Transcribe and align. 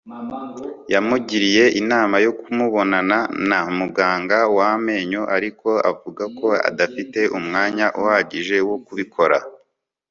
Yamugiriye 0.93 1.63
inama 1.81 2.15
yo 2.25 2.31
kubonana 2.41 3.17
na 3.49 3.59
muganga 3.77 4.37
wamenyo 4.57 5.21
ariko 5.35 5.69
avuga 5.91 6.23
ko 6.39 6.47
adafite 6.69 7.19
umwanya 7.37 7.85
uhagije 8.01 8.57
wo 8.69 8.77
kubikora 8.85 9.37